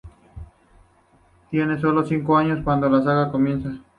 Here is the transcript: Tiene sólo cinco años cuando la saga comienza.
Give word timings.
Tiene 1.51 1.79
sólo 1.79 2.03
cinco 2.03 2.35
años 2.35 2.61
cuando 2.63 2.89
la 2.89 3.03
saga 3.03 3.31
comienza. 3.31 3.69